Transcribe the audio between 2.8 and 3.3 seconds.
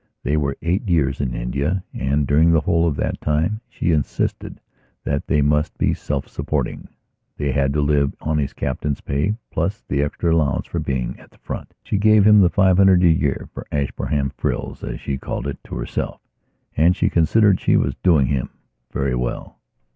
of that